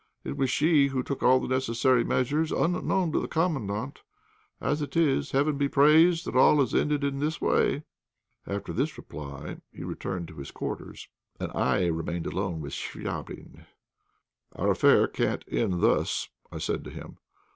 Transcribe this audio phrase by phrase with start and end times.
[0.23, 4.01] It was she who took all the necessary measures unknown to the Commandant.
[4.59, 7.83] As it is, heaven be praised that it has all ended in this way."
[8.47, 11.07] After this reply he returned to his quarters,
[11.39, 13.67] and I remained alone with Chvabrine.
[14.55, 17.19] "Our affair can't end thus," I said to him.